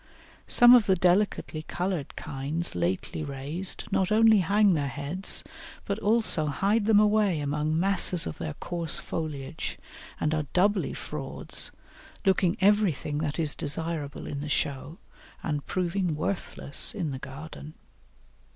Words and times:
Some 0.47 0.73
of 0.73 0.87
the 0.87 0.95
delicately 0.95 1.61
coloured 1.61 2.15
kinds 2.15 2.73
lately 2.73 3.23
raised 3.23 3.83
not 3.91 4.11
only 4.11 4.39
hang 4.39 4.73
their 4.73 4.87
heads, 4.87 5.43
but 5.85 5.99
also 5.99 6.47
hide 6.47 6.87
them 6.87 6.99
away 6.99 7.39
among 7.39 7.79
masses 7.79 8.25
of 8.25 8.39
their 8.39 8.55
coarse 8.55 8.97
foliage, 8.97 9.77
and 10.19 10.33
are 10.33 10.47
doubly 10.53 10.95
frauds, 10.95 11.69
looking 12.25 12.57
everything 12.59 13.19
that 13.19 13.37
is 13.37 13.53
desirable 13.53 14.25
in 14.25 14.39
the 14.41 14.49
show, 14.49 14.97
and 15.43 15.67
proving 15.67 16.15
worthless 16.15 16.95
in 16.95 17.11
the 17.11 17.19
garden. 17.19 17.75